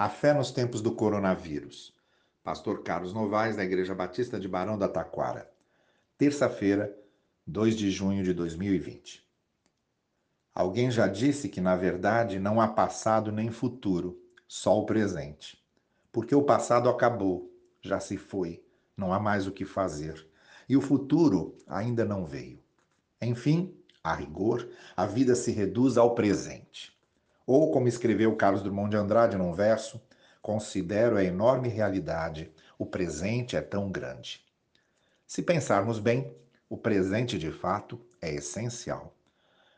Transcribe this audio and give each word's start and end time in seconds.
A 0.00 0.08
fé 0.08 0.32
nos 0.32 0.52
tempos 0.52 0.80
do 0.80 0.92
coronavírus. 0.92 1.92
Pastor 2.44 2.84
Carlos 2.84 3.12
Novaes, 3.12 3.56
da 3.56 3.64
Igreja 3.64 3.96
Batista 3.96 4.38
de 4.38 4.46
Barão 4.46 4.78
da 4.78 4.86
Taquara. 4.86 5.50
Terça-feira, 6.16 6.96
2 7.44 7.74
de 7.74 7.90
junho 7.90 8.22
de 8.22 8.32
2020. 8.32 9.28
Alguém 10.54 10.88
já 10.88 11.08
disse 11.08 11.48
que, 11.48 11.60
na 11.60 11.74
verdade, 11.74 12.38
não 12.38 12.60
há 12.60 12.68
passado 12.68 13.32
nem 13.32 13.50
futuro, 13.50 14.16
só 14.46 14.78
o 14.78 14.86
presente. 14.86 15.60
Porque 16.12 16.32
o 16.32 16.44
passado 16.44 16.88
acabou, 16.88 17.52
já 17.82 17.98
se 17.98 18.16
foi, 18.16 18.64
não 18.96 19.12
há 19.12 19.18
mais 19.18 19.48
o 19.48 19.52
que 19.52 19.64
fazer. 19.64 20.28
E 20.68 20.76
o 20.76 20.80
futuro 20.80 21.58
ainda 21.66 22.04
não 22.04 22.24
veio. 22.24 22.62
Enfim, 23.20 23.76
a 24.04 24.14
rigor, 24.14 24.64
a 24.96 25.06
vida 25.06 25.34
se 25.34 25.50
reduz 25.50 25.98
ao 25.98 26.14
presente. 26.14 26.96
Ou, 27.48 27.70
como 27.70 27.88
escreveu 27.88 28.36
Carlos 28.36 28.62
Drummond 28.62 28.90
de 28.90 28.98
Andrade 28.98 29.38
num 29.38 29.54
verso, 29.54 29.98
considero 30.42 31.16
a 31.16 31.24
enorme 31.24 31.66
realidade, 31.66 32.52
o 32.78 32.84
presente 32.84 33.56
é 33.56 33.62
tão 33.62 33.90
grande. 33.90 34.44
Se 35.26 35.40
pensarmos 35.40 35.98
bem, 35.98 36.36
o 36.68 36.76
presente 36.76 37.38
de 37.38 37.50
fato 37.50 37.98
é 38.20 38.34
essencial. 38.34 39.16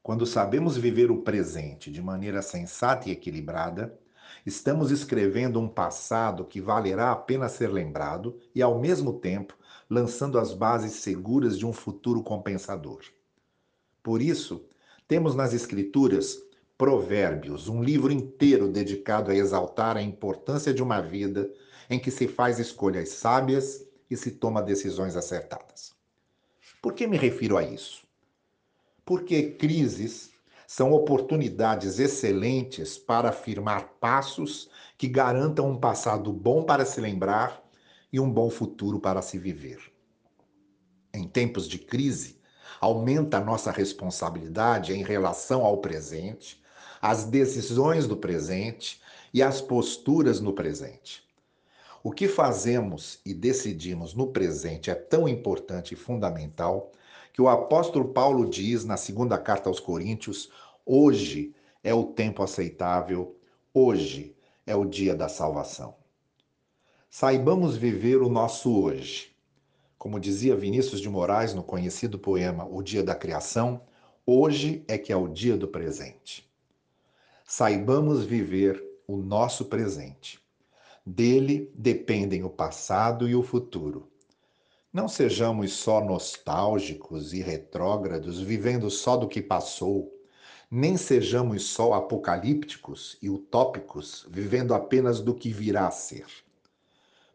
Quando 0.00 0.24
sabemos 0.24 0.76
viver 0.76 1.10
o 1.10 1.22
presente 1.22 1.90
de 1.90 2.00
maneira 2.00 2.40
sensata 2.40 3.08
e 3.08 3.12
equilibrada, 3.12 3.98
estamos 4.46 4.92
escrevendo 4.92 5.58
um 5.58 5.68
passado 5.68 6.44
que 6.44 6.60
valerá 6.60 7.10
a 7.10 7.16
pena 7.16 7.48
ser 7.48 7.72
lembrado 7.72 8.38
e, 8.54 8.62
ao 8.62 8.78
mesmo 8.78 9.14
tempo, 9.14 9.58
lançando 9.90 10.38
as 10.38 10.54
bases 10.54 10.92
seguras 11.00 11.58
de 11.58 11.66
um 11.66 11.72
futuro 11.72 12.22
compensador. 12.22 13.00
Por 14.04 14.22
isso, 14.22 14.68
temos 15.08 15.34
nas 15.34 15.52
Escrituras 15.52 16.45
Provérbios, 16.78 17.68
um 17.70 17.82
livro 17.82 18.12
inteiro 18.12 18.68
dedicado 18.68 19.30
a 19.30 19.34
exaltar 19.34 19.96
a 19.96 20.02
importância 20.02 20.74
de 20.74 20.82
uma 20.82 21.00
vida 21.00 21.50
em 21.88 21.98
que 21.98 22.10
se 22.10 22.28
faz 22.28 22.58
escolhas 22.58 23.08
sábias 23.08 23.86
e 24.10 24.16
se 24.16 24.32
toma 24.32 24.60
decisões 24.60 25.16
acertadas. 25.16 25.94
Por 26.82 26.92
que 26.92 27.06
me 27.06 27.16
refiro 27.16 27.56
a 27.56 27.62
isso? 27.62 28.06
Porque 29.06 29.52
crises 29.52 30.32
são 30.66 30.92
oportunidades 30.92 31.98
excelentes 31.98 32.98
para 32.98 33.30
afirmar 33.30 33.94
passos 33.98 34.68
que 34.98 35.08
garantam 35.08 35.70
um 35.70 35.80
passado 35.80 36.30
bom 36.30 36.62
para 36.62 36.84
se 36.84 37.00
lembrar 37.00 37.66
e 38.12 38.20
um 38.20 38.30
bom 38.30 38.50
futuro 38.50 39.00
para 39.00 39.22
se 39.22 39.38
viver. 39.38 39.78
Em 41.14 41.26
tempos 41.26 41.66
de 41.66 41.78
crise, 41.78 42.38
aumenta 42.78 43.38
a 43.38 43.44
nossa 43.44 43.70
responsabilidade 43.70 44.92
em 44.92 45.02
relação 45.02 45.64
ao 45.64 45.78
presente 45.78 46.65
as 47.08 47.22
decisões 47.22 48.08
do 48.08 48.16
presente 48.16 49.00
e 49.32 49.40
as 49.40 49.60
posturas 49.60 50.40
no 50.40 50.52
presente. 50.52 51.22
O 52.02 52.10
que 52.10 52.26
fazemos 52.26 53.20
e 53.24 53.32
decidimos 53.32 54.12
no 54.12 54.32
presente 54.32 54.90
é 54.90 54.94
tão 54.96 55.28
importante 55.28 55.94
e 55.94 55.96
fundamental 55.96 56.90
que 57.32 57.40
o 57.40 57.48
apóstolo 57.48 58.08
Paulo 58.08 58.44
diz 58.44 58.84
na 58.84 58.96
segunda 58.96 59.38
carta 59.38 59.68
aos 59.68 59.78
Coríntios: 59.78 60.50
hoje 60.84 61.54
é 61.80 61.94
o 61.94 62.06
tempo 62.06 62.42
aceitável, 62.42 63.36
hoje 63.72 64.34
é 64.66 64.74
o 64.74 64.84
dia 64.84 65.14
da 65.14 65.28
salvação. 65.28 65.94
Saibamos 67.08 67.76
viver 67.76 68.16
o 68.16 68.28
nosso 68.28 68.82
hoje. 68.82 69.30
Como 69.96 70.18
dizia 70.18 70.56
Vinícius 70.56 71.00
de 71.00 71.08
Moraes 71.08 71.54
no 71.54 71.62
conhecido 71.62 72.18
poema 72.18 72.66
O 72.68 72.82
Dia 72.82 73.04
da 73.04 73.14
Criação, 73.14 73.82
hoje 74.26 74.84
é 74.88 74.98
que 74.98 75.12
é 75.12 75.16
o 75.16 75.28
dia 75.28 75.56
do 75.56 75.68
presente 75.68 76.46
saibamos 77.46 78.24
viver 78.24 78.82
o 79.06 79.16
nosso 79.16 79.66
presente. 79.66 80.40
Dele 81.06 81.70
dependem 81.76 82.42
o 82.42 82.50
passado 82.50 83.28
e 83.28 83.36
o 83.36 83.42
futuro. 83.42 84.10
Não 84.92 85.06
sejamos 85.06 85.72
só 85.72 86.04
nostálgicos 86.04 87.32
e 87.32 87.40
retrógrados, 87.40 88.40
vivendo 88.40 88.90
só 88.90 89.16
do 89.16 89.28
que 89.28 89.40
passou, 89.40 90.12
nem 90.68 90.96
sejamos 90.96 91.62
só 91.66 91.92
apocalípticos 91.92 93.16
e 93.22 93.30
utópicos, 93.30 94.26
vivendo 94.28 94.74
apenas 94.74 95.20
do 95.20 95.32
que 95.32 95.52
virá 95.52 95.86
a 95.86 95.92
ser. 95.92 96.26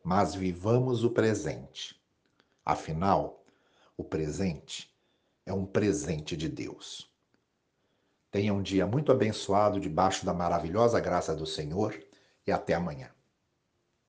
Mas 0.03 0.35
vivamos 0.35 1.05
o 1.05 1.11
presente. 1.11 1.95
Afinal, 2.65 3.45
o 3.95 4.03
presente 4.03 4.93
é 5.45 5.53
um 5.53 5.65
presente 5.65 6.35
de 6.35 6.49
Deus. 6.49 7.10
Tenha 8.31 8.53
um 8.53 8.61
dia 8.61 8.87
muito 8.87 9.11
abençoado 9.11 9.79
debaixo 9.79 10.25
da 10.25 10.33
maravilhosa 10.33 10.99
graça 11.01 11.35
do 11.35 11.45
Senhor 11.45 11.99
e 12.47 12.51
até 12.51 12.73
amanhã. 12.73 13.09